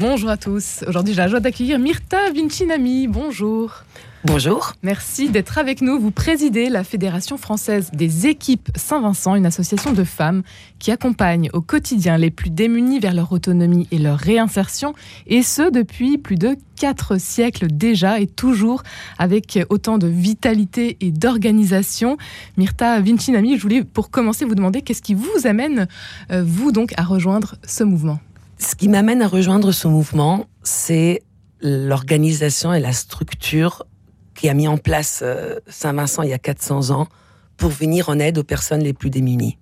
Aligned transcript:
Bonjour 0.00 0.28
à 0.28 0.36
tous. 0.36 0.84
Aujourd'hui, 0.88 1.14
j'ai 1.14 1.20
la 1.20 1.28
joie 1.28 1.38
d'accueillir 1.38 1.78
Myrta 1.78 2.32
Vincinami. 2.32 3.06
Bonjour. 3.06 3.84
Bonjour. 4.24 4.72
Merci 4.82 5.28
d'être 5.28 5.56
avec 5.56 5.82
nous. 5.82 6.00
Vous 6.00 6.10
présidez 6.10 6.68
la 6.68 6.82
Fédération 6.82 7.36
française 7.36 7.92
des 7.92 8.26
équipes 8.26 8.70
Saint-Vincent, 8.74 9.36
une 9.36 9.46
association 9.46 9.92
de 9.92 10.02
femmes 10.02 10.42
qui 10.80 10.90
accompagne 10.90 11.48
au 11.52 11.60
quotidien 11.60 12.18
les 12.18 12.32
plus 12.32 12.50
démunis 12.50 12.98
vers 12.98 13.14
leur 13.14 13.30
autonomie 13.30 13.86
et 13.92 13.98
leur 13.98 14.18
réinsertion, 14.18 14.94
et 15.28 15.44
ce 15.44 15.70
depuis 15.70 16.18
plus 16.18 16.34
de 16.34 16.56
quatre 16.74 17.20
siècles 17.20 17.68
déjà, 17.68 18.18
et 18.18 18.26
toujours 18.26 18.82
avec 19.18 19.60
autant 19.68 19.98
de 19.98 20.08
vitalité 20.08 20.96
et 21.02 21.12
d'organisation. 21.12 22.16
Myrta 22.56 22.98
Vincinami, 22.98 23.56
je 23.58 23.62
voulais 23.62 23.84
pour 23.84 24.10
commencer 24.10 24.44
vous 24.44 24.56
demander 24.56 24.82
qu'est-ce 24.82 25.02
qui 25.02 25.14
vous 25.14 25.46
amène, 25.46 25.86
euh, 26.32 26.42
vous 26.44 26.72
donc, 26.72 26.94
à 26.96 27.04
rejoindre 27.04 27.54
ce 27.64 27.84
mouvement? 27.84 28.18
Ce 28.58 28.74
qui 28.74 28.88
m'amène 28.88 29.22
à 29.22 29.28
rejoindre 29.28 29.72
ce 29.72 29.88
mouvement, 29.88 30.46
c'est 30.62 31.22
l'organisation 31.60 32.72
et 32.72 32.80
la 32.80 32.92
structure 32.92 33.84
qui 34.34 34.48
a 34.48 34.54
mis 34.54 34.68
en 34.68 34.78
place 34.78 35.20
euh, 35.22 35.58
Saint-Vincent 35.66 36.22
il 36.22 36.30
y 36.30 36.34
a 36.34 36.38
400 36.38 36.90
ans 36.90 37.08
pour 37.56 37.70
venir 37.70 38.08
en 38.08 38.18
aide 38.18 38.38
aux 38.38 38.44
personnes 38.44 38.82
les 38.82 38.92
plus 38.92 39.10
démunies. 39.10 39.58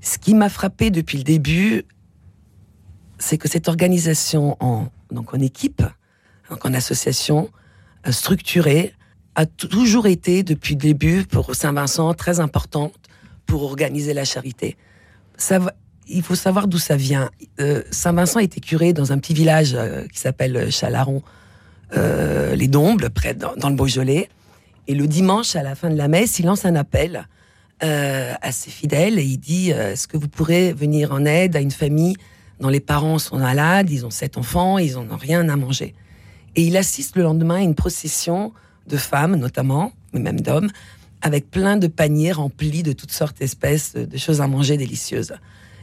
Ce 0.00 0.18
qui 0.18 0.34
m'a 0.34 0.48
frappé 0.48 0.90
depuis 0.90 1.18
le 1.18 1.24
début, 1.24 1.84
c'est 3.18 3.38
que 3.38 3.48
cette 3.48 3.68
organisation 3.68 4.56
en, 4.60 4.88
donc 5.10 5.34
en 5.34 5.40
équipe, 5.40 5.82
en 6.50 6.74
association 6.74 7.50
euh, 8.06 8.12
structurée, 8.12 8.94
a 9.34 9.46
toujours 9.46 10.06
été 10.06 10.42
depuis 10.42 10.74
le 10.74 10.80
début 10.80 11.24
pour 11.24 11.54
Saint-Vincent 11.54 12.12
très 12.14 12.40
importante 12.40 12.94
pour 13.46 13.62
organiser 13.62 14.12
la 14.12 14.24
charité. 14.24 14.76
Ça, 15.36 15.60
il 16.08 16.22
faut 16.22 16.34
savoir 16.34 16.68
d'où 16.68 16.78
ça 16.78 16.96
vient. 16.96 17.30
Euh, 17.60 17.82
Saint-Vincent 17.90 18.40
était 18.40 18.60
curé 18.60 18.92
dans 18.92 19.12
un 19.12 19.18
petit 19.18 19.34
village 19.34 19.76
qui 20.12 20.18
s'appelle 20.18 20.70
Chalaron, 20.70 21.22
euh, 21.96 22.54
les 22.54 22.68
Dombles, 22.68 23.10
près 23.10 23.34
dans, 23.34 23.68
le 23.68 23.74
Beaujolais. 23.74 24.28
Et 24.88 24.94
le 24.94 25.06
dimanche, 25.06 25.56
à 25.56 25.62
la 25.62 25.74
fin 25.74 25.90
de 25.90 25.96
la 25.96 26.08
messe, 26.08 26.38
il 26.38 26.46
lance 26.46 26.64
un 26.64 26.74
appel 26.74 27.26
euh, 27.82 28.34
à 28.42 28.52
ses 28.52 28.70
fidèles 28.70 29.18
et 29.18 29.24
il 29.24 29.38
dit 29.38 29.72
euh, 29.72 29.92
Est-ce 29.92 30.08
que 30.08 30.16
vous 30.16 30.28
pourrez 30.28 30.72
venir 30.72 31.12
en 31.12 31.24
aide 31.24 31.56
à 31.56 31.60
une 31.60 31.70
famille 31.70 32.16
dont 32.60 32.68
les 32.68 32.80
parents 32.80 33.18
sont 33.18 33.38
malades, 33.38 33.90
ils 33.90 34.04
ont 34.04 34.10
sept 34.10 34.36
enfants, 34.36 34.78
ils 34.78 34.94
n'ont 34.94 35.16
rien 35.16 35.48
à 35.48 35.56
manger? 35.56 35.94
Et 36.56 36.62
il 36.62 36.76
assiste 36.76 37.16
le 37.16 37.22
lendemain 37.22 37.56
à 37.56 37.62
une 37.62 37.74
procession 37.74 38.52
de 38.86 38.96
femmes, 38.96 39.36
notamment, 39.36 39.92
mais 40.12 40.20
même 40.20 40.40
d'hommes, 40.40 40.70
avec 41.22 41.50
plein 41.50 41.76
de 41.76 41.86
paniers 41.86 42.32
remplis 42.32 42.82
de 42.82 42.92
toutes 42.92 43.12
sortes 43.12 43.38
d'espèces 43.38 43.94
de 43.94 44.18
choses 44.18 44.40
à 44.40 44.46
manger 44.46 44.76
délicieuses. 44.76 45.34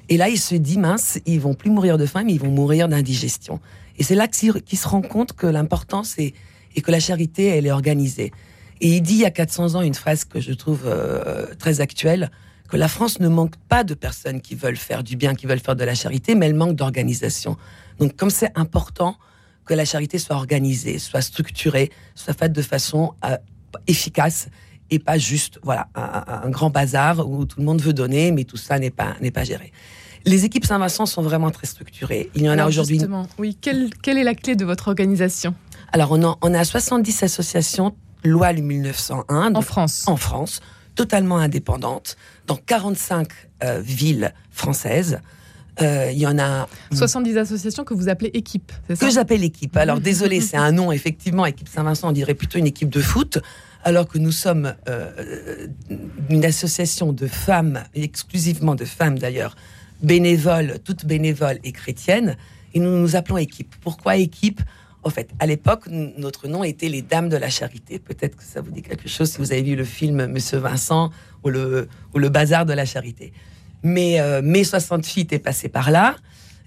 Et 0.09 0.17
là, 0.17 0.30
il 0.30 0.39
se 0.39 0.56
dit 0.56 0.78
mince, 0.78 1.20
ils 1.25 1.39
vont 1.39 1.53
plus 1.53 1.70
mourir 1.70 1.98
de 1.98 2.06
faim, 2.06 2.23
mais 2.25 2.34
ils 2.34 2.39
vont 2.39 2.52
mourir 2.52 2.88
d'indigestion. 2.88 3.59
Et 3.98 4.03
c'est 4.03 4.16
là 4.16 4.28
qu'il 4.28 4.78
se 4.78 4.88
rend 4.88 5.02
compte 5.02 5.34
que 5.34 5.47
l'importance 5.47 6.17
est, 6.17 6.34
et 6.75 6.81
que 6.81 6.92
la 6.92 7.00
charité, 7.00 7.47
elle 7.47 7.66
est 7.66 7.72
organisée. 7.72 8.31
Et 8.81 8.89
il 8.97 9.02
dit 9.02 9.14
il 9.14 9.22
y 9.22 9.25
a 9.25 9.31
400 9.31 9.75
ans 9.75 9.81
une 9.81 9.94
phrase 9.94 10.25
que 10.25 10.42
je 10.42 10.52
trouve 10.52 10.84
euh, 10.86 11.47
très 11.58 11.81
actuelle, 11.81 12.30
que 12.67 12.78
la 12.78 12.88
France 12.88 13.20
ne 13.20 13.28
manque 13.28 13.56
pas 13.70 13.84
de 13.84 13.94
personnes 13.94 14.42
qui 14.42 14.56
veulent 14.56 14.78
faire 14.78 15.03
du 15.03 15.16
bien, 15.16 15.36
qui 15.36 15.45
veulent 15.45 15.59
faire 15.59 15.75
de 15.75 15.84
la 15.84 15.95
charité, 15.95 16.36
mais 16.36 16.47
elle 16.47 16.56
manque 16.56 16.75
d'organisation. 16.75 17.58
Donc 18.00 18.16
comme 18.16 18.30
c'est 18.30 18.52
important 18.56 19.16
que 19.66 19.73
la 19.73 19.86
charité 19.86 20.19
soit 20.19 20.36
organisée, 20.36 21.00
soit 21.00 21.22
structurée, 21.22 21.92
soit 22.16 22.34
faite 22.34 22.52
de 22.52 22.62
façon 22.62 23.14
euh, 23.23 23.38
efficace 23.88 24.50
et 24.91 25.00
pas 25.00 25.17
juste 25.17 25.59
voilà 25.64 25.88
un, 25.95 26.23
un, 26.44 26.50
grand 26.50 26.69
bazar 26.69 27.28
où 27.28 27.45
tout 27.45 27.59
le 27.59 27.66
monde 27.66 27.81
veut 27.81 27.94
donner, 27.94 28.31
mais 28.31 28.44
tout 28.44 28.58
ça 28.58 28.80
n'est 28.80 28.91
pas 28.91 29.16
n'est 29.22 29.31
pas 29.31 29.44
géré. 29.44 29.72
Les 30.25 30.44
équipes 30.44 30.66
Saint-Vincent 30.66 31.05
sont 31.05 31.22
vraiment 31.22 31.52
très 31.52 31.67
structurées. 31.67 32.31
Il 32.33 32.41
y 32.41 32.50
en 32.50 32.58
a 32.58 32.66
aujourd'hui. 32.66 33.00
Oui, 33.38 33.56
quelle, 33.59 33.91
quelle, 34.02 34.17
est 34.17 34.23
la 34.23 34.33
clé 34.33 34.56
de 34.56 34.66
votre 34.66 34.88
organisation? 34.88 35.53
Alors, 35.94 36.11
on, 36.11 36.23
a, 36.23 36.38
on 36.41 36.53
a 36.53 36.63
70 36.63 37.23
associations, 37.23 37.95
loi 38.23 38.52
1901. 38.52 39.53
En 39.53 39.61
France 39.61 40.03
En 40.08 40.17
France, 40.17 40.61
totalement 40.95 41.38
indépendantes, 41.38 42.17
dans 42.47 42.56
45 42.56 43.28
euh, 43.63 43.79
villes 43.84 44.34
françaises. 44.50 45.19
Euh, 45.81 46.09
il 46.12 46.17
y 46.17 46.25
en 46.25 46.40
a 46.40 46.67
70 46.94 47.38
associations 47.38 47.84
que 47.84 47.94
vous 47.94 48.07
appelez 48.07 48.31
équipe, 48.34 48.72
c'est 48.88 48.96
ça? 48.96 49.06
Que 49.06 49.12
j'appelle 49.12 49.44
équipe. 49.44 49.75
Alors 49.75 50.00
désolé, 50.02 50.40
c'est 50.40 50.56
un 50.56 50.72
nom 50.72 50.94
effectivement. 50.94 51.46
Équipe 51.46 51.67
Saint-Vincent, 51.67 52.07
on 52.07 52.12
dirait 52.13 52.34
plutôt 52.34 52.57
une 52.57 52.66
équipe 52.66 52.90
de 52.90 53.02
foot, 53.02 53.40
alors 53.85 54.07
que 54.07 54.18
nous 54.18 54.31
sommes 54.31 54.73
euh, 54.90 55.68
une 56.29 56.44
association 56.44 57.13
de 57.13 57.28
femmes, 57.28 57.84
exclusivement 57.94 58.73
de 58.73 58.84
femmes 58.84 59.19
d'ailleurs, 59.19 59.56
bénévoles, 60.01 60.79
toutes 60.84 61.06
bénévoles 61.06 61.59
et 61.63 61.72
chrétiennes, 61.72 62.35
et 62.73 62.79
nous 62.79 62.97
nous 62.97 63.16
appelons 63.16 63.38
équipe. 63.38 63.73
Pourquoi 63.81 64.18
équipe? 64.18 64.59
En 65.03 65.12
fait, 65.12 65.29
à 65.40 65.46
l'époque, 65.46 65.88
notre 65.88 66.47
nom 66.47 66.63
était 66.63 66.90
les 66.90 67.03
Dames 67.03 67.29
de 67.29 67.38
la 67.38 67.50
Charité. 67.50 68.00
Peut-être 68.00 68.35
que 68.35 68.44
ça 68.44 68.59
vous 68.59 68.72
dit 68.72 68.81
quelque 68.81 69.07
chose 69.07 69.29
si 69.29 69.38
vous 69.38 69.51
avez 69.51 69.62
vu 69.62 69.75
le 69.75 69.85
film 69.85 70.25
Monsieur 70.25 70.57
Vincent 70.57 71.12
ou 71.44 71.50
le, 71.50 71.88
ou 72.16 72.17
le 72.17 72.29
Bazar 72.29 72.66
de 72.66 72.73
la 72.73 72.85
Charité. 72.85 73.34
Mais 73.84 74.19
euh, 74.19 74.63
60 74.63 75.06
filles 75.06 75.23
étaient 75.23 75.38
passées 75.38 75.69
par 75.69 75.91
là, 75.91 76.16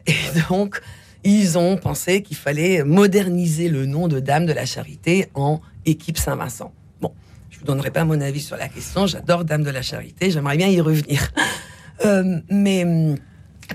et 0.07 0.15
donc 0.49 0.81
ils 1.25 1.59
ont 1.59 1.77
pensé 1.77 2.23
qu'il 2.23 2.37
fallait 2.37 2.85
moderniser 2.85 3.69
le 3.69 3.87
nom 3.87 4.07
de 4.07 4.21
Dames 4.21 4.47
de 4.47 4.53
la 4.53 4.67
Charité 4.67 5.27
en 5.35 5.61
équipe 5.85 6.17
Saint-Vincent. 6.17 6.73
Je 7.51 7.59
vous 7.59 7.65
donnerai 7.65 7.91
pas 7.91 8.05
mon 8.05 8.21
avis 8.21 8.41
sur 8.41 8.57
la 8.57 8.69
question. 8.69 9.07
J'adore 9.07 9.45
Dames 9.45 9.63
de 9.63 9.71
la 9.71 9.83
Charité. 9.83 10.31
J'aimerais 10.31 10.57
bien 10.57 10.69
y 10.69 10.81
revenir. 10.81 11.31
Euh, 12.05 12.39
mais 12.49 12.85
hum, 12.85 13.17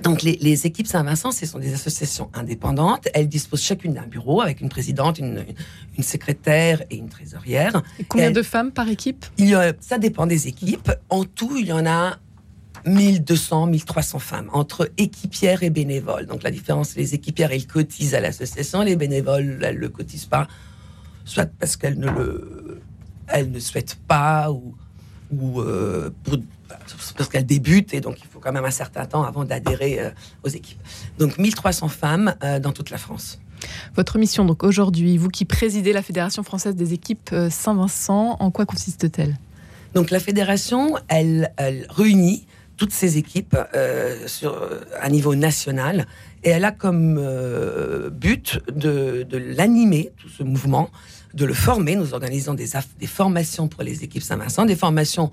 donc 0.02 0.24
les, 0.24 0.66
équipes 0.66 0.88
Saint-Vincent, 0.88 1.32
ce 1.32 1.46
sont 1.46 1.60
des 1.60 1.74
associations 1.74 2.30
indépendantes. 2.34 3.08
Elles 3.14 3.28
disposent 3.28 3.62
chacune 3.62 3.94
d'un 3.94 4.08
bureau 4.08 4.42
avec 4.42 4.62
une 4.62 4.70
présidente, 4.70 5.20
une, 5.20 5.46
secrétaire 6.02 6.82
et 6.90 6.96
une 6.96 7.10
trésorière. 7.10 7.84
Et 8.00 8.04
combien 8.04 8.32
de 8.32 8.42
femmes 8.42 8.72
par 8.72 8.88
équipe? 8.90 9.26
Il 9.38 9.76
Ça 9.80 9.98
dépend 9.98 10.26
des 10.26 10.48
équipes. 10.48 10.92
En 11.10 11.26
tout, 11.26 11.58
il 11.58 11.68
y 11.68 11.74
en 11.74 11.86
a 11.86 12.18
1200, 12.86 13.68
1300 13.68 14.20
femmes 14.20 14.50
entre 14.52 14.90
équipières 14.98 15.64
et 15.64 15.70
bénévoles. 15.70 16.26
Donc 16.26 16.44
la 16.44 16.52
différence, 16.52 16.96
les 16.96 17.14
équipières, 17.14 17.52
elles 17.52 17.68
cotisent 17.68 18.16
à 18.16 18.20
l'association, 18.20 18.82
les 18.82 18.96
bénévoles, 18.96 19.60
elles 19.62 19.76
ne 19.76 19.80
le 19.80 19.90
cotisent 19.90 20.26
pas, 20.26 20.48
soit 21.24 21.46
parce 21.60 21.78
qu'elles 21.78 22.00
ne 22.00 22.10
le, 22.10 22.63
elles 23.34 23.52
ne 23.52 23.60
souhaitent 23.60 23.98
pas 24.08 24.52
ou, 24.52 24.76
ou 25.32 25.60
euh, 25.60 26.10
pour 26.24 26.38
parce 27.18 27.30
qu'elle 27.30 27.46
débute 27.46 27.94
et 27.94 28.02
donc 28.02 28.18
il 28.20 28.28
faut 28.28 28.40
quand 28.40 28.52
même 28.52 28.66
un 28.66 28.72
certain 28.72 29.06
temps 29.06 29.24
avant 29.24 29.44
d'adhérer 29.44 30.00
euh, 30.00 30.10
aux 30.44 30.50
équipes. 30.50 30.80
Donc 31.20 31.38
1300 31.38 31.88
femmes 31.90 32.36
euh, 32.44 32.60
dans 32.60 32.72
toute 32.72 32.90
la 32.90 32.98
France. 32.98 33.40
Votre 33.96 34.18
mission 34.18 34.46
donc 34.46 34.64
aujourd'hui, 34.64 35.18
vous 35.18 35.30
qui 35.30 35.46
présidez 35.46 35.94
la 35.94 36.02
Fédération 36.02 36.44
française 36.44 36.76
des 36.76 36.94
équipes 36.94 37.34
Saint-Vincent, 37.50 38.38
en 38.40 38.52
quoi 38.52 38.66
consiste-t-elle? 38.66 39.38
Donc 39.94 40.10
la 40.10 40.20
fédération, 40.20 40.98
elle, 41.08 41.52
réunit 41.90 42.48
toutes 42.78 42.94
ces 42.94 43.18
équipes 43.18 43.58
sur 44.26 44.70
un 45.02 45.10
niveau 45.10 45.36
national 45.36 46.08
et 46.44 46.50
elle 46.50 46.66
a 46.66 46.72
comme 46.72 47.16
but 48.12 48.60
de, 48.74 49.26
l'animer, 49.32 50.12
tout 50.18 50.30
ce 50.30 50.44
mouvement, 50.44 50.90
de 51.34 51.46
le 51.46 51.54
former. 51.54 51.96
Nous 51.96 52.14
organisons 52.14 52.54
des, 52.54 52.70
des 53.00 53.08
formations 53.08 53.68
pour 53.68 53.84
les 53.84 54.04
équipes 54.04 54.24
Saint-Vincent, 54.24 54.66
des 54.66 54.76
formations 54.76 55.32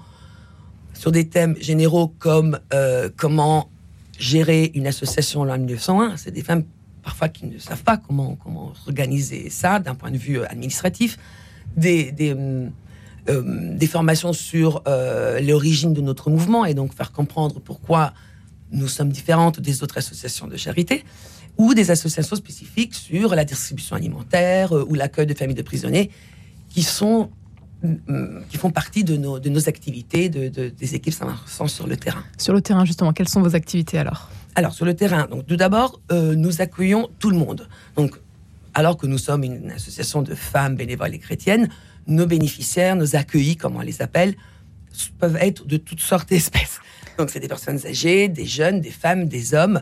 sur 1.01 1.13
des 1.13 1.29
thèmes 1.29 1.57
généraux 1.61 2.09
comme 2.19 2.61
euh, 2.75 3.09
comment 3.17 3.71
gérer 4.19 4.71
une 4.75 4.87
association 4.87 5.41
en 5.41 5.59
1901. 5.59 6.19
C'est 6.19 6.31
des 6.31 6.43
femmes 6.43 6.65
parfois 7.03 7.31
qui 7.31 7.47
ne 7.47 7.59
savent 7.59 7.83
pas 7.83 7.97
comment, 7.97 8.37
comment 8.37 8.75
organiser 8.87 9.49
ça 9.49 9.79
d'un 9.79 9.95
point 9.95 10.11
de 10.11 10.19
vue 10.19 10.41
euh, 10.41 10.47
administratif. 10.51 11.19
Euh, 11.83 12.69
des 13.27 13.87
formations 13.87 14.33
sur 14.33 14.83
l'origine 15.41 15.93
de 15.93 16.01
notre 16.01 16.31
mouvement 16.31 16.65
et 16.65 16.75
donc 16.75 16.95
faire 16.95 17.13
comprendre 17.13 17.61
pourquoi 17.61 18.13
nous 18.73 18.89
sommes 18.89 19.11
différentes 19.11 19.61
des 19.61 19.83
autres 19.83 19.99
associations 19.99 20.47
de 20.47 20.57
charité 20.57 21.05
ou 21.59 21.75
des 21.75 21.91
associations 21.91 22.37
spécifiques 22.37 22.95
sur 22.95 23.35
la 23.35 23.45
distribution 23.45 23.97
alimentaire 23.97 24.73
ou 24.73 24.95
l'accueil 24.95 25.27
de 25.27 25.35
familles 25.35 25.57
de 25.57 25.63
prisonniers 25.63 26.11
qui 26.69 26.83
sont 26.83 27.31
qui 28.51 28.59
font 28.59 28.71
partie 28.71 29.05
de 29.05 29.17
nos, 29.17 29.39
de 29.39 29.49
nos 29.49 29.69
activités 29.69 30.29
de, 30.29 30.49
des 30.69 30.95
équipes 30.95 31.15
Saint-Vincent 31.15 31.67
sur 31.67 31.87
le 31.87 31.97
terrain. 31.97 32.23
Sur 32.37 32.53
le 32.53 32.61
terrain, 32.61 32.85
justement, 32.85 33.13
quelles 33.13 33.29
sont 33.29 33.41
vos 33.41 33.57
activités 33.57 33.99
alors? 33.99 34.29
Alors, 34.55 34.75
sur 34.75 34.85
le 34.85 34.95
terrain, 34.95 35.27
donc, 35.31 35.47
tout 35.47 35.57
d'abord, 35.57 36.01
euh, 36.13 36.35
nous 36.35 36.61
accueillons 36.61 37.09
tout 37.19 37.31
le 37.31 37.39
monde. 37.39 37.69
Donc, 37.97 38.21
alors 38.75 38.97
que 38.97 39.07
nous 39.07 39.19
sommes 39.19 39.45
une 39.45 39.71
association 39.71 40.23
de 40.23 40.35
femmes 40.35 40.77
bénévoles 40.77 41.15
et 41.15 41.19
chrétiennes, 41.19 41.69
nos 42.07 42.27
bénéficiaires, 42.27 42.97
nos 42.97 43.17
accueillis, 43.17 43.57
comme 43.57 43.77
on 43.77 43.81
les 43.81 44.03
appelle, 44.03 44.35
peuvent 45.19 45.39
être 45.41 45.67
de 45.67 45.77
toutes 45.77 46.01
sortes 46.01 46.29
d'espèces. 46.29 46.81
Donc, 47.19 47.31
c'est 47.31 47.41
des 47.41 47.49
personnes 47.49 47.79
âgées, 47.87 48.29
des 48.29 48.47
jeunes, 48.47 48.81
des 48.81 48.91
femmes, 48.91 49.27
des 49.27 49.55
hommes, 49.55 49.81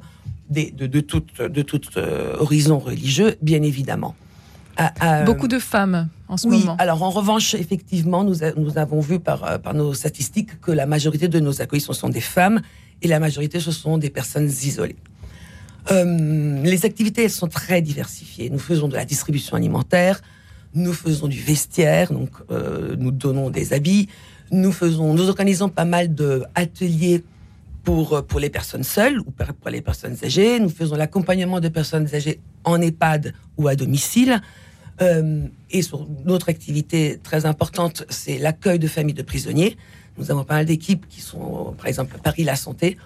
des, 0.51 0.71
de, 0.71 0.87
de 0.87 1.01
tout 1.01 1.23
de 1.39 1.63
toute, 1.63 1.97
euh, 1.97 2.37
horizon 2.39 2.79
religieux, 2.79 3.37
bien 3.43 3.63
évidemment. 3.63 4.15
Ah, 4.77 4.93
ah, 5.01 5.23
Beaucoup 5.25 5.49
de 5.49 5.59
femmes 5.59 6.09
en 6.29 6.37
ce 6.37 6.47
oui, 6.47 6.61
moment. 6.61 6.77
Alors 6.79 7.03
en 7.03 7.11
revanche, 7.11 7.55
effectivement, 7.55 8.23
nous, 8.23 8.37
nous 8.57 8.79
avons 8.79 9.01
vu 9.01 9.19
par, 9.19 9.45
euh, 9.45 9.59
par 9.59 9.75
nos 9.75 9.93
statistiques 9.93 10.61
que 10.61 10.71
la 10.71 10.87
majorité 10.87 11.27
de 11.27 11.41
nos 11.41 11.61
accueils 11.61 11.81
ce 11.81 11.93
sont 11.93 12.09
des 12.09 12.21
femmes 12.21 12.61
et 13.03 13.09
la 13.09 13.19
majorité 13.19 13.59
ce 13.59 13.73
sont 13.73 13.99
des 13.99 14.11
personnes 14.11 14.47
isolées. 14.47 14.97
Euh, 15.91 16.63
les 16.63 16.85
activités, 16.85 17.25
elles 17.25 17.31
sont 17.31 17.49
très 17.49 17.83
diversifiées. 17.83 18.51
Nous 18.51 18.59
faisons 18.59 18.89
de 18.89 18.95
la 18.95 19.05
distribution 19.05 19.57
alimentaire, 19.57 20.21
nous 20.75 20.93
faisons 20.93 21.29
du 21.29 21.41
vestiaire, 21.41 22.13
donc 22.13 22.31
euh, 22.51 22.95
nous 22.99 23.11
donnons 23.11 23.51
des 23.51 23.73
habits, 23.73 24.09
nous 24.51 24.73
faisons, 24.73 25.15
nous 25.15 25.29
organisons 25.29 25.69
pas 25.69 25.85
mal 25.85 26.15
d'ateliers 26.15 27.25
pour, 27.85 28.25
pour 28.27 28.41
les 28.41 28.51
personnes 28.51 28.85
seules 28.85 29.21
ou 29.21 29.31
pour 29.31 29.71
les 29.71 29.81
personnes 29.81 30.17
âgées. 30.23 30.61
Nous 30.61 30.69
faisons 30.69 30.97
l'accompagnement 30.97 31.61
de 31.61 31.69
personnes 31.69 32.09
âgées 32.15 32.41
en 32.65 32.81
EHPAD 32.81 33.35
ou 33.57 33.69
à 33.69 33.77
domicile. 33.77 34.41
Euh, 35.01 35.47
et 35.71 35.83
sur 35.83 36.07
notre 36.25 36.49
activité 36.49 37.19
très 37.23 37.47
importante, 37.47 38.05
c'est 38.09 38.39
l'accueil 38.39 38.79
de 38.79 38.89
familles 38.89 39.15
de 39.15 39.23
prisonniers. 39.23 39.77
Nous 40.17 40.31
avons 40.31 40.45
pas 40.45 40.55
mal 40.55 40.67
d'équipes 40.67 41.07
qui 41.09 41.21
sont, 41.21 41.75
par 41.79 41.87
exemple, 41.87 42.17
à 42.17 42.19
Paris 42.19 42.45
La 42.45 42.57
Santé, 42.57 42.97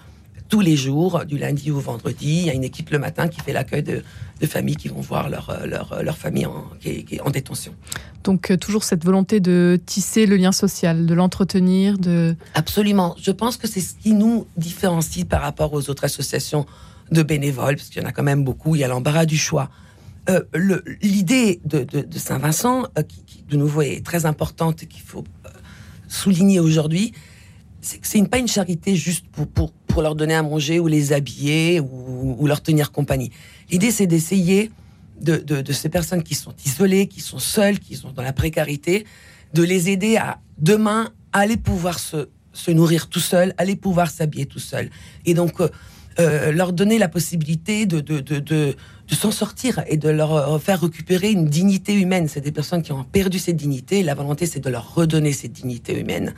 tous 0.52 0.60
les 0.60 0.76
jours, 0.76 1.24
du 1.24 1.38
lundi 1.38 1.70
au 1.70 1.80
vendredi. 1.80 2.40
Il 2.40 2.44
y 2.44 2.50
a 2.50 2.52
une 2.52 2.62
équipe 2.62 2.90
le 2.90 2.98
matin 2.98 3.26
qui 3.26 3.40
fait 3.40 3.54
l'accueil 3.54 3.82
de, 3.82 4.02
familles 4.46 4.76
qui 4.76 4.88
vont 4.88 5.00
voir 5.00 5.30
leur, 5.30 5.50
leur, 5.64 6.02
leur 6.02 6.18
famille 6.18 6.44
en, 6.44 6.66
qui, 6.78 7.06
est, 7.10 7.20
en 7.22 7.30
détention. 7.30 7.74
Donc 8.22 8.50
euh, 8.50 8.58
toujours 8.58 8.84
cette 8.84 9.02
volonté 9.02 9.40
de 9.40 9.80
tisser 9.86 10.26
le 10.26 10.36
lien 10.36 10.52
social, 10.52 11.06
de 11.06 11.14
l'entretenir, 11.14 11.96
de... 11.96 12.36
Absolument. 12.52 13.16
Je 13.18 13.30
pense 13.30 13.56
que 13.56 13.66
c'est 13.66 13.80
ce 13.80 13.94
qui 13.94 14.12
nous 14.12 14.46
différencie 14.58 15.24
par 15.24 15.40
rapport 15.40 15.72
aux 15.72 15.88
autres 15.88 16.04
associations 16.04 16.66
de 17.10 17.22
bénévoles, 17.22 17.76
parce 17.76 17.88
qu'il 17.88 18.02
y 18.02 18.04
en 18.04 18.08
a 18.08 18.12
quand 18.12 18.22
même 18.22 18.44
beaucoup, 18.44 18.76
il 18.76 18.80
y 18.80 18.84
a 18.84 18.88
l'embarras 18.88 19.24
du 19.24 19.38
choix. 19.38 19.70
Euh, 20.28 20.42
l'idée 21.00 21.62
de, 21.64 21.86
Saint-Vincent, 22.18 22.88
euh, 22.98 23.02
qui, 23.02 23.42
de 23.48 23.56
nouveau 23.56 23.80
est 23.80 24.04
très 24.04 24.26
importante 24.26 24.82
et 24.82 24.86
qu'il 24.86 25.02
faut 25.02 25.24
euh, 25.46 25.48
souligner 26.08 26.60
aujourd'hui, 26.60 27.14
c'est 27.80 27.98
que 27.98 28.06
c'est 28.06 28.22
pas 28.28 28.38
une 28.38 28.48
charité 28.48 28.94
juste 28.96 29.26
pour, 29.32 29.46
pour, 29.48 29.72
pour, 29.92 30.02
leur 30.02 30.14
donner 30.14 30.34
à 30.34 30.42
manger 30.42 30.80
ou 30.80 30.86
les 30.86 31.12
habiller 31.12 31.80
ou, 31.80 32.46
leur 32.46 32.62
tenir 32.62 32.92
compagnie. 32.92 33.30
L'idée, 33.70 33.90
c'est 33.90 34.06
d'essayer 34.06 34.70
de, 35.20 35.72
ces 35.72 35.88
personnes 35.88 36.22
qui 36.22 36.34
sont 36.34 36.54
isolées, 36.64 37.06
qui 37.06 37.20
sont 37.20 37.38
seules, 37.38 37.78
qui 37.78 37.96
sont 37.96 38.12
dans 38.12 38.22
la 38.22 38.32
précarité, 38.32 39.06
de 39.54 39.62
les 39.62 39.90
aider 39.90 40.16
à 40.16 40.40
demain 40.58 41.10
aller 41.32 41.56
pouvoir 41.56 41.98
se, 41.98 42.28
se 42.52 42.70
nourrir 42.70 43.08
tout 43.08 43.20
seul, 43.20 43.54
aller 43.58 43.76
pouvoir 43.76 44.10
s'habiller 44.10 44.46
tout 44.46 44.58
seul. 44.58 44.90
Et 45.24 45.34
donc, 45.34 45.60
leur 46.18 46.72
donner 46.72 46.98
la 46.98 47.08
possibilité 47.08 47.86
de, 47.86 48.00
de, 48.00 48.20
de, 48.20 48.76
de 49.12 49.14
s'en 49.14 49.30
sortir 49.30 49.82
et 49.88 49.98
de 49.98 50.08
leur 50.08 50.32
euh, 50.32 50.58
faire 50.58 50.80
récupérer 50.80 51.30
une 51.30 51.44
dignité 51.44 51.94
humaine. 51.94 52.28
C'est 52.28 52.40
des 52.40 52.50
personnes 52.50 52.82
qui 52.82 52.92
ont 52.92 53.04
perdu 53.04 53.38
cette 53.38 53.56
dignité. 53.56 54.02
la 54.02 54.14
volonté, 54.14 54.46
c'est 54.46 54.60
de 54.60 54.70
leur 54.70 54.94
redonner 54.94 55.32
cette 55.32 55.52
dignité 55.52 55.98
humaine. 56.00 56.34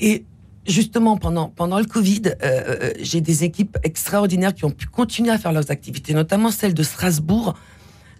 Et 0.00 0.24
justement, 0.68 1.16
pendant, 1.16 1.48
pendant 1.48 1.78
le 1.78 1.84
Covid, 1.84 2.22
euh, 2.26 2.32
euh, 2.42 2.92
j'ai 3.00 3.20
des 3.20 3.44
équipes 3.44 3.78
extraordinaires 3.82 4.54
qui 4.54 4.64
ont 4.64 4.70
pu 4.70 4.86
continuer 4.86 5.30
à 5.30 5.38
faire 5.38 5.52
leurs 5.52 5.70
activités, 5.70 6.14
notamment 6.14 6.50
celle 6.50 6.74
de 6.74 6.82
Strasbourg. 6.82 7.54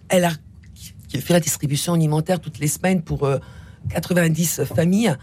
Elle 0.09 0.25
a 0.25 0.31
qui 1.07 1.19
fait 1.21 1.33
la 1.33 1.39
distribution 1.39 1.93
alimentaire 1.93 2.39
toutes 2.39 2.59
les 2.59 2.67
semaines 2.67 3.01
pour 3.01 3.27
90 3.91 4.61
familles. 4.63 5.15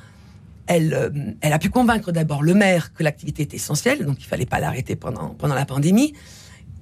Elle, 0.66 1.36
elle 1.40 1.52
a 1.52 1.60
pu 1.60 1.70
convaincre 1.70 2.10
d'abord 2.10 2.42
le 2.42 2.54
maire 2.54 2.92
que 2.92 3.04
l'activité 3.04 3.44
était 3.44 3.54
essentielle, 3.54 4.04
donc 4.04 4.16
il 4.18 4.24
fallait 4.24 4.46
pas 4.46 4.58
l'arrêter 4.58 4.96
pendant, 4.96 5.28
pendant 5.28 5.54
la 5.54 5.64
pandémie. 5.64 6.12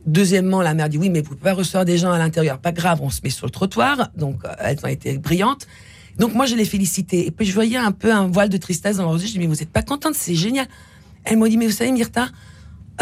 Deuxièmement, 0.07 0.61
la 0.61 0.75
mère 0.75 0.89
dit 0.91 0.99
oui, 0.99 1.09
mais 1.09 1.23
vous 1.23 1.31
pouvez 1.31 1.41
pas 1.41 1.55
recevoir 1.55 1.85
des 1.85 1.97
gens 1.97 2.13
à 2.13 2.19
l'intérieur. 2.19 2.59
Pas 2.59 2.73
grave, 2.73 3.01
on 3.03 3.09
se 3.09 3.21
met 3.25 3.31
sur 3.31 3.47
le 3.47 3.51
trottoir. 3.51 4.11
Donc, 4.17 4.45
euh, 4.45 4.53
elles 4.59 4.79
ont 4.85 4.89
été 4.89 5.17
brillantes. 5.17 5.67
Donc, 6.19 6.35
moi, 6.35 6.47
je 6.47 6.55
les 6.55 6.65
félicitais. 6.65 7.27
Et 7.27 7.31
puis, 7.31 7.47
je 7.47 7.53
voyais 7.53 7.77
un 7.77 7.93
peu 7.93 8.13
un 8.13 8.29
voile 8.29 8.49
de 8.49 8.57
tristesse 8.57 8.97
dans 8.99 9.05
leurs 9.05 9.21
yeux. 9.21 9.27
Je 9.27 9.33
dis, 9.33 9.39
mais 9.39 9.47
vous 9.47 9.63
êtes 9.63 9.71
pas 9.71 9.83
contente, 9.83 10.15
c'est 10.15 10.35
génial. 10.35 10.67
Elles 11.25 11.37
m'ont 11.37 11.47
dit, 11.47 11.57
mais 11.57 11.67
vous 11.67 11.73
savez, 11.73 11.91
Myrta, 11.93 12.29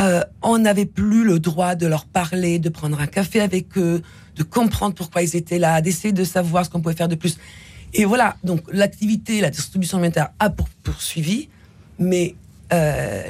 euh, 0.01 0.23
on 0.41 0.59
n'avait 0.59 0.87
plus 0.87 1.25
le 1.25 1.39
droit 1.39 1.75
de 1.75 1.87
leur 1.87 2.07
parler, 2.07 2.59
de 2.59 2.69
prendre 2.69 2.99
un 3.01 3.07
café 3.07 3.41
avec 3.41 3.77
eux, 3.77 4.03
de 4.37 4.43
comprendre 4.43 4.95
pourquoi 4.95 5.23
ils 5.23 5.37
étaient 5.37 5.59
là, 5.59 5.81
d'essayer 5.81 6.13
de 6.13 6.25
savoir 6.25 6.65
ce 6.65 6.71
qu'on 6.71 6.81
pouvait 6.81 6.95
faire 6.95 7.09
de 7.09 7.15
plus. 7.15 7.37
Et 7.95 8.07
voilà, 8.07 8.37
donc 8.43 8.63
l'activité, 8.73 9.41
la 9.41 9.51
distribution 9.51 9.99
alimentaire 9.99 10.31
a 10.39 10.49
poursuivi, 10.83 11.51
mais 11.99 12.35
euh, 12.73 13.23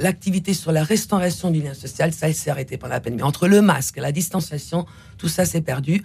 l'activité 0.00 0.54
sur 0.54 0.72
la 0.72 0.82
restauration 0.82 1.52
du 1.52 1.62
lien 1.62 1.74
social, 1.74 2.12
ça 2.12 2.32
s'est 2.32 2.50
arrêté 2.50 2.76
pendant 2.76 2.94
la 2.94 3.00
pandémie. 3.00 3.22
Entre 3.22 3.46
le 3.46 3.62
masque, 3.62 3.98
la 3.98 4.10
distanciation, 4.10 4.86
tout 5.18 5.28
ça 5.28 5.44
s'est 5.44 5.60
perdu. 5.60 6.02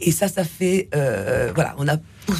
Et 0.00 0.10
ça, 0.10 0.28
ça 0.28 0.44
fait, 0.44 0.88
euh, 0.94 1.52
voilà, 1.54 1.74
on 1.78 1.88
a 1.88 1.96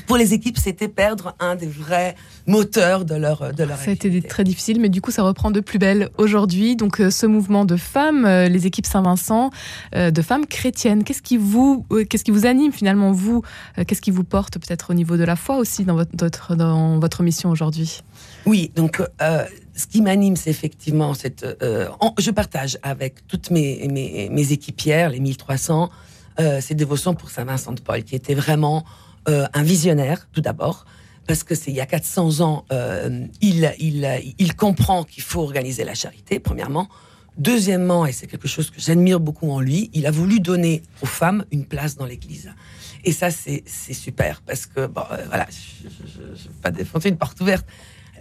pour, 0.06 0.16
les 0.16 0.32
équipes, 0.32 0.56
c'était 0.56 0.88
perdre 0.88 1.36
un 1.40 1.56
des 1.56 1.66
vrais 1.66 2.14
moteurs 2.46 3.04
de 3.04 3.14
leur 3.14 3.52
de 3.52 3.64
leur. 3.64 3.76
Ça 3.76 3.90
a 3.90 3.92
été 3.92 4.22
très 4.22 4.42
difficile, 4.42 4.80
mais 4.80 4.88
du 4.88 5.02
coup, 5.02 5.10
ça 5.10 5.22
reprend 5.22 5.50
de 5.50 5.60
plus 5.60 5.78
belle 5.78 6.08
aujourd'hui. 6.16 6.74
Donc, 6.74 7.00
euh, 7.00 7.10
ce 7.10 7.26
mouvement 7.26 7.66
de 7.66 7.76
femmes, 7.76 8.26
les 8.26 8.66
équipes 8.66 8.86
Saint-Vincent, 8.86 9.50
de 9.94 10.22
femmes 10.22 10.46
chrétiennes, 10.46 11.04
qu'est-ce 11.04 11.20
qui 11.20 11.36
vous, 11.36 11.86
qu'est-ce 12.08 12.24
qui 12.24 12.30
vous 12.30 12.46
anime 12.46 12.72
finalement 12.72 13.12
vous 13.12 13.42
Qu'est-ce 13.86 14.00
qui 14.00 14.10
vous 14.10 14.24
porte 14.24 14.58
peut-être 14.58 14.90
au 14.90 14.94
niveau 14.94 15.18
de 15.18 15.24
la 15.24 15.36
foi 15.36 15.56
aussi 15.56 15.84
dans 15.84 15.96
votre 15.96 16.56
dans 16.56 16.98
votre 16.98 17.22
mission 17.22 17.50
aujourd'hui? 17.50 18.00
Oui, 18.46 18.70
donc 18.74 19.02
euh, 19.22 19.44
ce 19.74 19.86
qui 19.86 20.02
m'anime, 20.02 20.36
c'est 20.36 20.50
effectivement 20.50 21.14
cette. 21.14 21.44
Euh, 21.62 21.88
je 22.18 22.30
partage 22.30 22.78
avec 22.82 23.26
toutes 23.26 23.50
mes, 23.50 23.88
mes, 24.30 24.52
équipières, 24.52 25.10
les 25.10 25.20
1300, 25.20 25.90
euh, 26.40 26.60
ces 26.60 26.74
dévotions 26.74 27.14
pour 27.14 27.30
Saint 27.30 27.44
Vincent 27.44 27.72
de 27.72 27.80
Paul, 27.80 28.02
qui 28.02 28.14
était 28.14 28.34
vraiment 28.34 28.84
euh, 29.28 29.46
un 29.52 29.62
visionnaire, 29.62 30.28
tout 30.32 30.40
d'abord, 30.40 30.84
parce 31.26 31.42
que 31.42 31.54
c'est 31.54 31.70
il 31.70 31.76
y 31.76 31.80
a 31.80 31.86
400 31.86 32.40
ans, 32.40 32.66
il, 33.40 33.72
il, 33.78 34.34
il 34.38 34.54
comprend 34.56 35.04
qu'il 35.04 35.22
faut 35.22 35.40
organiser 35.40 35.82
la 35.84 35.94
charité, 35.94 36.38
premièrement. 36.38 36.88
Deuxièmement, 37.38 38.04
et 38.06 38.12
c'est 38.12 38.26
quelque 38.26 38.46
chose 38.46 38.70
que 38.70 38.78
j'admire 38.78 39.20
beaucoup 39.20 39.50
en 39.50 39.58
lui, 39.58 39.90
il 39.94 40.06
a 40.06 40.10
voulu 40.10 40.38
donner 40.38 40.82
aux 41.02 41.06
femmes 41.06 41.44
une 41.50 41.64
place 41.64 41.96
dans 41.96 42.04
l'Église. 42.04 42.52
Et 43.04 43.12
ça, 43.12 43.30
c'est 43.30 43.64
super, 43.66 44.42
parce 44.42 44.66
que, 44.66 44.86
bon, 44.86 45.02
voilà, 45.26 45.46
je 45.50 46.20
ne 46.20 46.34
vais 46.34 46.40
pas 46.62 46.70
défoncer 46.70 47.08
une 47.08 47.16
porte 47.16 47.40
ouverte, 47.40 47.66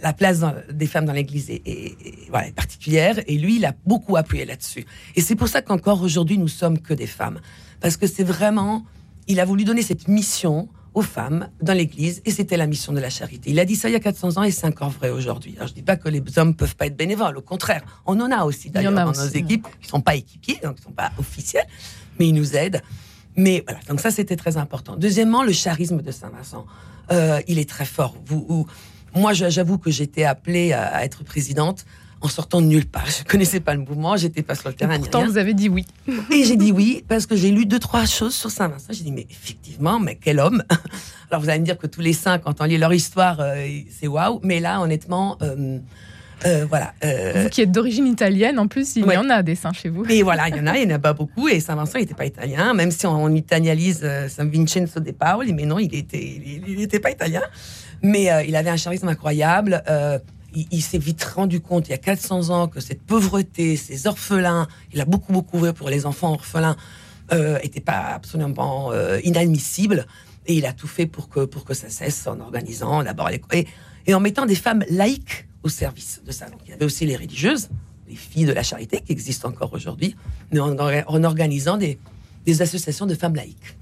la 0.02 0.12
place 0.12 0.40
des 0.72 0.86
femmes 0.86 1.06
dans 1.06 1.12
l'Église 1.12 1.50
est, 1.50 1.96
voilà, 2.28 2.50
particulière, 2.52 3.18
et 3.26 3.38
lui, 3.38 3.56
il 3.56 3.64
a 3.64 3.74
beaucoup 3.86 4.16
appuyé 4.16 4.44
là-dessus. 4.44 4.84
Et 5.16 5.20
c'est 5.20 5.36
pour 5.36 5.48
ça 5.48 5.62
qu'encore 5.62 6.02
aujourd'hui, 6.02 6.38
nous 6.38 6.48
sommes 6.48 6.78
que 6.78 6.94
des 6.94 7.06
femmes, 7.06 7.40
parce 7.80 7.96
que 7.96 8.06
c'est 8.06 8.24
vraiment, 8.24 8.84
il 9.28 9.40
a 9.40 9.44
voulu 9.44 9.64
donner 9.64 9.82
cette 9.82 10.08
mission 10.08 10.68
aux 10.94 11.02
femmes 11.02 11.48
dans 11.60 11.72
l'Église, 11.72 12.22
et 12.24 12.30
c'était 12.30 12.56
la 12.56 12.66
mission 12.66 12.92
de 12.92 13.00
la 13.00 13.10
charité. 13.10 13.50
Il 13.50 13.58
a 13.58 13.64
dit 13.64 13.74
ça 13.74 13.88
il 13.88 13.92
y 13.92 13.96
a 13.96 14.00
400 14.00 14.36
ans, 14.36 14.42
et 14.44 14.50
c'est 14.50 14.66
encore 14.66 14.90
vrai 14.90 15.10
aujourd'hui. 15.10 15.54
Alors 15.56 15.68
je 15.68 15.74
dis 15.74 15.82
pas 15.82 15.96
que 15.96 16.08
les 16.08 16.22
hommes 16.36 16.54
peuvent 16.54 16.76
pas 16.76 16.86
être 16.86 16.96
bénévoles, 16.96 17.36
au 17.36 17.42
contraire, 17.42 17.82
on 18.06 18.20
en 18.20 18.30
a 18.30 18.44
aussi 18.44 18.70
d'ailleurs 18.70 18.92
dans 18.92 19.06
nos 19.06 19.28
équipes 19.28 19.66
qui 19.80 19.88
sont 19.88 20.00
pas 20.00 20.14
équipiers, 20.14 20.58
donc 20.62 20.76
qui 20.76 20.82
sont 20.82 20.92
pas 20.92 21.12
officiels, 21.18 21.66
mais 22.18 22.28
ils 22.28 22.34
nous 22.34 22.56
aident. 22.56 22.80
Mais 23.36 23.64
voilà, 23.66 23.80
donc 23.88 24.00
ça 24.00 24.12
c'était 24.12 24.36
très 24.36 24.56
important. 24.56 24.96
Deuxièmement, 24.96 25.42
le 25.42 25.52
charisme 25.52 26.00
de 26.00 26.12
Saint-Vincent, 26.12 26.66
euh, 27.10 27.40
il 27.48 27.58
est 27.58 27.68
très 27.68 27.84
fort. 27.84 28.14
Vous, 28.24 28.66
moi, 29.14 29.32
j'avoue 29.32 29.78
que 29.78 29.90
j'étais 29.90 30.24
appelée 30.24 30.72
à, 30.72 31.04
être 31.04 31.24
présidente 31.24 31.84
en 32.20 32.28
sortant 32.28 32.60
de 32.60 32.66
nulle 32.66 32.86
part. 32.86 33.06
Je 33.18 33.24
connaissais 33.24 33.60
pas 33.60 33.74
le 33.74 33.80
mouvement, 33.80 34.16
j'étais 34.16 34.42
pas 34.42 34.54
sur 34.54 34.68
le 34.68 34.74
terrain. 34.74 34.98
pourtant, 34.98 35.24
vous 35.24 35.38
avez 35.38 35.54
dit 35.54 35.68
oui. 35.68 35.84
Et 36.32 36.44
j'ai 36.44 36.56
dit 36.56 36.72
oui 36.72 37.04
parce 37.06 37.26
que 37.26 37.36
j'ai 37.36 37.50
lu 37.50 37.66
deux 37.66 37.78
trois 37.78 38.06
choses 38.06 38.34
sur 38.34 38.50
Saint 38.50 38.68
Vincent. 38.68 38.92
J'ai 38.92 39.04
dit 39.04 39.12
mais 39.12 39.26
effectivement, 39.30 40.00
mais 40.00 40.18
quel 40.20 40.40
homme. 40.40 40.62
Alors 41.30 41.42
vous 41.42 41.48
allez 41.48 41.60
me 41.60 41.64
dire 41.64 41.78
que 41.78 41.86
tous 41.86 42.00
les 42.00 42.12
cinq, 42.12 42.42
quand 42.42 42.60
on 42.60 42.64
lit 42.64 42.78
leur 42.78 42.94
histoire, 42.94 43.40
euh, 43.40 43.66
c'est 43.90 44.06
waouh. 44.06 44.40
Mais 44.42 44.60
là, 44.60 44.80
honnêtement. 44.80 45.36
Euh, 45.42 45.78
euh, 46.46 46.66
voilà. 46.68 46.92
vous 47.36 47.48
qui 47.48 47.62
êtes 47.62 47.72
d'origine 47.72 48.06
italienne, 48.06 48.58
en 48.58 48.66
plus, 48.66 48.96
il 48.96 49.06
y 49.06 49.16
en 49.16 49.30
a 49.30 49.42
des 49.42 49.54
saints 49.54 49.72
chez 49.72 49.88
vous. 49.88 50.04
Et 50.10 50.22
voilà, 50.22 50.48
il 50.48 50.56
y 50.56 50.60
en 50.60 50.66
a, 50.66 50.76
il 50.76 50.86
n'y 50.86 50.92
en 50.92 50.96
a 50.96 50.98
pas 50.98 51.14
beaucoup. 51.14 51.48
Et 51.48 51.58
Saint-Vincent, 51.58 51.96
il 51.96 52.02
n'était 52.02 52.14
pas 52.14 52.26
italien, 52.26 52.74
même 52.74 52.90
si 52.90 53.06
on, 53.06 53.30
italianise 53.30 54.06
Saint 54.28 54.44
Vincenzo 54.44 55.00
de 55.00 55.12
Paoli, 55.12 55.54
mais 55.54 55.64
non, 55.64 55.78
il 55.78 55.90
n'était 55.90 56.20
il, 56.66 56.82
était 56.82 57.00
pas 57.00 57.12
italien. 57.12 57.40
Mais 58.04 58.30
euh, 58.30 58.44
il 58.44 58.54
avait 58.54 58.68
un 58.68 58.76
charisme 58.76 59.08
incroyable. 59.08 59.82
Euh, 59.88 60.18
il, 60.54 60.82
s'est 60.82 60.98
vite 60.98 61.24
rendu 61.24 61.60
compte, 61.60 61.88
il 61.88 61.92
y 61.92 61.94
a 61.94 61.98
400 61.98 62.50
ans, 62.50 62.68
que 62.68 62.78
cette 62.78 63.02
pauvreté, 63.02 63.76
ces 63.76 64.06
orphelins, 64.06 64.68
il 64.92 65.00
a 65.00 65.04
beaucoup, 65.04 65.32
beaucoup 65.32 65.58
ouvert 65.58 65.74
pour 65.74 65.88
les 65.88 66.06
enfants 66.06 66.34
orphelins, 66.34 66.76
euh, 67.32 67.58
n'était 67.62 67.80
pas 67.80 68.12
absolument 68.14 68.92
euh, 68.92 69.18
inadmissible. 69.24 70.06
Et 70.46 70.54
il 70.54 70.66
a 70.66 70.74
tout 70.74 70.86
fait 70.86 71.06
pour 71.06 71.30
que, 71.30 71.40
pour 71.40 71.64
que 71.64 71.72
ça 71.72 71.88
cesse 71.88 72.26
en 72.26 72.38
organisant 72.40 73.02
d'abord 73.02 73.30
les... 73.30 73.40
Et, 73.52 73.66
et 74.06 74.14
en 74.14 74.20
mettant 74.20 74.44
des 74.44 74.54
femmes 74.54 74.84
laïques 74.90 75.46
au 75.62 75.70
service 75.70 76.20
de 76.24 76.30
ça. 76.30 76.46
Il 76.66 76.70
y 76.70 76.74
avait 76.74 76.84
aussi 76.84 77.06
les 77.06 77.16
religieuses, 77.16 77.70
les 78.06 78.16
filles 78.16 78.44
de 78.44 78.52
la 78.52 78.62
charité 78.62 79.00
qui 79.00 79.12
existent 79.12 79.48
encore 79.48 79.72
aujourd'hui, 79.72 80.14
mais 80.52 80.60
en, 80.60 80.76
organisant 81.24 81.78
des 81.78 82.62
associations 82.62 83.06
de 83.06 83.14
femmes 83.14 83.34
laïques. 83.34 83.78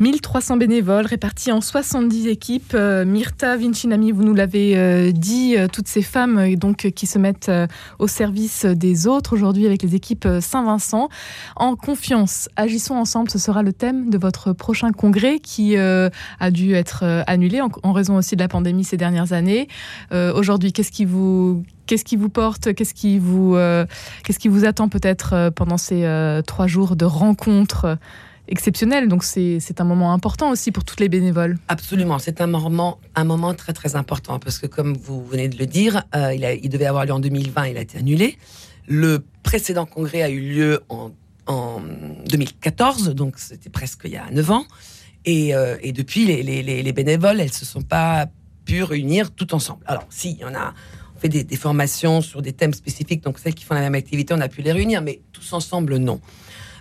1300 0.00 0.56
bénévoles 0.56 1.04
répartis 1.04 1.52
en 1.52 1.60
70 1.60 2.26
équipes. 2.26 2.72
Euh, 2.74 3.04
Myrta 3.04 3.58
Vincinami, 3.58 4.12
vous 4.12 4.22
nous 4.22 4.32
l'avez 4.32 4.78
euh, 4.78 5.12
dit, 5.12 5.56
euh, 5.58 5.68
toutes 5.70 5.88
ces 5.88 6.00
femmes 6.00 6.54
donc 6.54 6.90
qui 6.92 7.06
se 7.06 7.18
mettent 7.18 7.50
au 7.98 8.06
service 8.06 8.64
des 8.64 9.06
autres 9.06 9.34
aujourd'hui 9.34 9.66
avec 9.66 9.82
les 9.82 9.94
équipes 9.94 10.26
Saint-Vincent. 10.40 11.10
En 11.54 11.76
confiance, 11.76 12.48
agissons 12.56 12.94
ensemble, 12.94 13.30
ce 13.30 13.38
sera 13.38 13.62
le 13.62 13.74
thème 13.74 14.08
de 14.08 14.16
votre 14.16 14.54
prochain 14.54 14.90
congrès 14.92 15.38
qui 15.38 15.76
a 15.76 16.50
dû 16.50 16.74
être 16.74 17.04
annulé 17.26 17.60
en, 17.60 17.92
raison 17.92 18.16
aussi 18.16 18.36
de 18.36 18.40
la 18.40 18.48
pandémie 18.48 18.84
ces 18.84 18.96
dernières 18.96 19.32
années. 19.32 19.68
aujourd'hui, 20.12 20.72
qu'est-ce 20.72 20.92
qui 20.92 21.04
vous 21.04 21.62
Qu'est-ce 21.86 22.04
qui 22.04 22.16
vous 22.16 22.28
porte 22.28 22.72
Qu'est-ce 22.72 22.94
qui 22.94 23.18
vous, 23.18 23.56
qu'est-ce 24.24 24.38
qui 24.38 24.48
vous 24.48 24.64
attend 24.64 24.88
peut-être 24.88 25.50
pendant 25.54 25.78
ces 25.78 26.40
trois 26.46 26.66
jours 26.66 26.96
de 26.96 27.04
rencontres? 27.04 27.98
Exceptionnelles 28.50 29.08
Donc 29.08 29.24
c'est 29.24 29.80
un 29.80 29.84
moment 29.84 30.12
important 30.12 30.50
aussi 30.50 30.72
pour 30.72 30.84
toutes 30.84 31.00
les 31.00 31.08
bénévoles. 31.08 31.58
Absolument, 31.68 32.18
c'est 32.18 32.40
un 32.40 32.46
moment, 32.46 32.98
un 33.14 33.24
moment 33.24 33.54
très 33.54 33.72
très 33.72 33.96
important 33.96 34.38
parce 34.38 34.58
que 34.58 34.66
comme 34.66 34.94
vous 34.96 35.24
venez 35.24 35.48
de 35.48 35.56
le 35.56 35.66
dire, 35.66 36.02
il, 36.14 36.46
il 36.62 36.68
devait 36.68 36.86
avoir 36.86 37.06
lieu 37.06 37.12
en 37.12 37.20
2020, 37.20 37.68
il 37.68 37.76
a 37.76 37.80
été 37.80 37.98
annulé. 37.98 38.36
Le 38.86 39.24
précédent 39.42 39.86
congrès 39.86 40.22
a 40.22 40.30
eu 40.30 40.40
lieu 40.40 40.80
en, 40.88 41.10
2014, 42.28 43.08
donc 43.08 43.38
c'était 43.38 43.70
presque 43.70 44.02
il 44.04 44.12
y 44.12 44.16
a 44.16 44.30
9 44.30 44.50
ans. 44.52 44.64
Et, 45.24 45.54
euh, 45.54 45.76
depuis, 45.92 46.24
les, 46.24 46.92
bénévoles, 46.92 47.40
elles 47.40 47.52
se 47.52 47.64
sont 47.64 47.82
pas 47.82 48.28
pu 48.64 48.82
réunir 48.84 49.32
tout 49.32 49.52
ensemble. 49.54 49.82
Alors, 49.86 50.06
si, 50.10 50.32
il 50.32 50.38
y 50.38 50.44
en 50.44 50.54
a, 50.54 50.74
fait 51.18 51.28
des, 51.28 51.56
formations 51.56 52.20
sur 52.20 52.40
des 52.40 52.52
thèmes 52.52 52.72
spécifiques, 52.72 53.22
donc 53.22 53.38
celles 53.38 53.54
qui 53.54 53.64
font 53.64 53.74
la 53.74 53.80
même 53.80 53.94
activité, 53.96 54.32
on 54.32 54.40
a 54.40 54.48
pu 54.48 54.62
les 54.62 54.72
réunir, 54.72 55.02
mais 55.02 55.20
tous 55.32 55.52
ensemble, 55.52 55.96
non. 55.96 56.20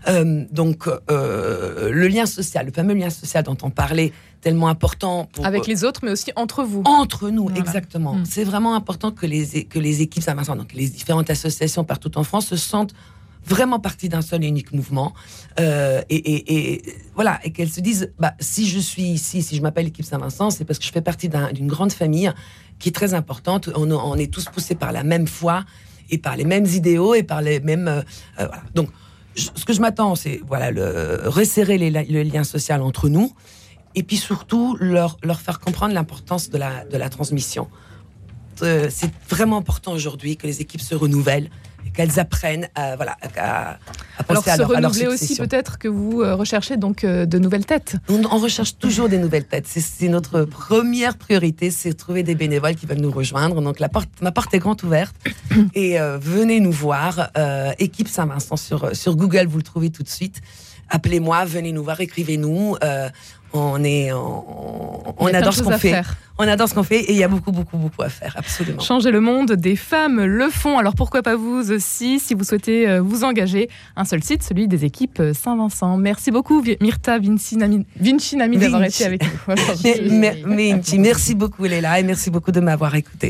Euh, 0.09 0.45
donc, 0.51 0.87
euh, 0.87 1.91
le 1.91 2.07
lien 2.07 2.25
social, 2.25 2.65
le 2.65 2.71
fameux 2.71 2.93
lien 2.93 3.09
social 3.09 3.43
dont 3.43 3.57
on 3.61 3.69
parlait, 3.69 4.11
tellement 4.41 4.67
important. 4.67 5.29
Avec 5.43 5.67
les 5.67 5.83
autres, 5.83 6.01
mais 6.03 6.11
aussi 6.11 6.31
entre 6.35 6.63
vous. 6.63 6.81
Entre 6.85 7.29
nous, 7.29 7.49
exactement. 7.55 8.15
Hmm. 8.15 8.25
C'est 8.25 8.43
vraiment 8.43 8.75
important 8.75 9.11
que 9.11 9.25
les, 9.25 9.65
que 9.65 9.79
les 9.79 10.01
équipes 10.01 10.23
Saint-Vincent, 10.23 10.55
donc 10.55 10.73
les 10.73 10.89
différentes 10.89 11.29
associations 11.29 11.83
partout 11.83 12.17
en 12.17 12.23
France, 12.23 12.47
se 12.47 12.55
sentent 12.55 12.93
vraiment 13.45 13.79
partie 13.79 14.09
d'un 14.09 14.21
seul 14.21 14.43
et 14.43 14.47
unique 14.47 14.73
mouvement. 14.73 15.13
Euh, 15.59 16.01
et, 16.09 16.81
voilà, 17.15 17.39
et 17.43 17.51
qu'elles 17.51 17.71
se 17.71 17.81
disent, 17.81 18.11
bah, 18.19 18.33
si 18.39 18.67
je 18.67 18.79
suis 18.79 19.03
ici, 19.03 19.41
si 19.41 19.55
je 19.55 19.61
m'appelle 19.61 19.85
l'équipe 19.85 20.05
Saint-Vincent, 20.05 20.51
c'est 20.51 20.65
parce 20.65 20.79
que 20.79 20.85
je 20.85 20.91
fais 20.91 21.01
partie 21.01 21.29
d'une 21.53 21.67
grande 21.67 21.91
famille 21.91 22.31
qui 22.77 22.89
est 22.89 22.93
très 22.93 23.13
importante. 23.13 23.69
On, 23.75 23.89
on, 23.91 24.15
est 24.15 24.31
tous 24.31 24.45
poussés 24.45 24.75
par 24.75 24.91
la 24.91 25.03
même 25.03 25.27
foi 25.27 25.65
et 26.09 26.17
par 26.17 26.37
les 26.37 26.45
mêmes 26.45 26.65
idéaux 26.65 27.13
et 27.13 27.23
par 27.23 27.41
les 27.41 27.59
mêmes. 27.59 27.87
Euh, 27.87 28.01
voilà. 28.37 28.63
Donc, 28.75 28.89
ce 29.39 29.65
que 29.65 29.73
je 29.73 29.81
m'attends, 29.81 30.15
c'est 30.15 30.41
voilà, 30.47 30.69
resserrer 31.25 31.77
le 31.77 32.23
lien 32.23 32.43
social 32.43 32.81
entre 32.81 33.09
nous 33.09 33.33
et 33.95 34.03
puis 34.03 34.17
surtout 34.17 34.77
leur, 34.79 35.17
faire 35.39 35.59
comprendre 35.59 35.93
l'importance 35.93 36.49
de 36.49 36.57
la, 36.57 37.09
transmission. 37.09 37.67
Euh, 38.61 38.87
c'est 38.89 39.11
vraiment 39.29 39.57
important 39.57 39.93
aujourd'hui 39.93 40.37
que 40.37 40.45
les 40.45 40.61
équipes 40.61 40.81
se 40.81 40.95
renouvellent 40.95 41.49
qu'elles 41.93 42.19
apprennent 42.19 42.67
à, 42.75 42.95
voilà, 42.95 43.17
à, 43.37 43.77
penser 44.23 44.49
Alors, 44.49 44.71
à, 44.71 44.81
leur, 44.81 44.93
se 44.93 45.03
renouveler 45.03 45.07
aussi 45.07 45.35
peut-être 45.35 45.77
que 45.77 45.87
vous 45.87 46.21
euh, 46.21 46.35
recherchez 46.35 46.77
donc 46.77 47.03
euh, 47.03 47.25
de 47.25 47.39
nouvelles 47.39 47.65
têtes. 47.65 47.95
On, 48.09 48.39
recherche 48.39 48.77
toujours 48.77 49.09
des 49.09 49.17
nouvelles 49.17 49.45
têtes. 49.45 49.67
C'est 49.67 50.07
notre 50.07 50.43
première 50.43 51.17
priorité, 51.17 51.71
c'est 51.71 51.93
trouver 51.93 52.23
des 52.23 52.35
bénévoles 52.35 52.75
qui 52.75 52.85
veulent 52.85 53.01
nous 53.01 53.11
rejoindre. 53.11 53.61
Donc 53.61 53.79
la 53.79 53.89
porte, 53.89 54.09
ma 54.21 54.31
porte 54.31 54.53
est 54.53 54.59
grande 54.59 54.83
ouverte 54.83 55.15
et 55.73 55.97
venez 56.21 56.59
nous 56.59 56.71
voir. 56.71 57.31
équipe 57.79 58.07
Saint-Vincent 58.07 58.55
sur, 58.55 58.95
sur 58.95 59.15
Google, 59.15 59.47
vous 59.47 59.57
le 59.57 59.63
trouvez 59.63 59.89
tout 59.89 60.03
de 60.03 60.09
suite 60.09 60.41
appelez-moi, 60.89 61.45
venez 61.45 61.71
nous 61.71 61.83
voir, 61.83 61.99
écrivez-nous. 62.01 62.75
Euh, 62.83 63.09
on 63.51 63.83
est, 63.83 64.11
on, 64.13 65.33
adore 65.33 65.53
ce 65.53 65.63
qu'on 65.63 65.77
fait. 65.77 66.01
On 66.37 66.47
adore 66.47 66.69
ce 66.69 66.73
qu'on 66.73 66.83
fait 66.83 66.99
et 67.01 67.13
il 67.13 67.17
y 67.17 67.23
a 67.23 67.27
beaucoup, 67.27 67.51
beaucoup, 67.51 67.77
beaucoup 67.77 68.03
à 68.03 68.09
faire, 68.09 68.33
absolument. 68.37 68.79
Changer 68.79 69.11
le 69.11 69.19
monde, 69.19 69.53
des 69.53 69.75
femmes 69.75 70.23
le 70.23 70.49
font. 70.49 70.77
Alors 70.77 70.93
pourquoi 70.93 71.23
pas 71.23 71.35
vous 71.35 71.71
aussi, 71.71 72.19
si 72.19 72.33
vous 72.33 72.43
souhaitez 72.43 72.87
euh, 72.87 73.01
vous 73.01 73.23
engager 73.23 73.69
Un 73.95 74.05
seul 74.05 74.23
site, 74.23 74.43
celui 74.43 74.67
des 74.67 74.85
équipes 74.85 75.21
Saint-Vincent. 75.33 75.97
Merci 75.97 76.31
beaucoup, 76.31 76.63
Myrta 76.79 77.17
Vinci 77.17 77.57
Nami, 77.57 77.85
d'avoir 78.57 78.83
été 78.83 79.03
avec 79.05 79.23
nous. 79.23 79.55
merci 80.99 81.35
beaucoup, 81.35 81.65
Léla, 81.65 81.99
et 81.99 82.03
merci 82.03 82.29
beaucoup 82.29 82.51
de 82.51 82.59
m'avoir 82.59 82.95
écouté. 82.95 83.27